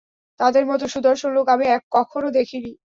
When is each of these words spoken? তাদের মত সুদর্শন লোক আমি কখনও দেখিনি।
তাদের 0.39 0.63
মত 0.65 0.81
সুদর্শন 0.93 1.29
লোক 1.33 1.45
আমি 1.49 1.65
কখনও 1.91 2.29
দেখিনি। 2.31 2.71